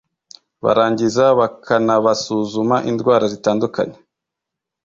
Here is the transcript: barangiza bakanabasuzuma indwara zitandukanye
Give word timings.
barangiza 0.63 1.25
bakanabasuzuma 1.39 2.75
indwara 2.89 3.25
zitandukanye 3.33 3.97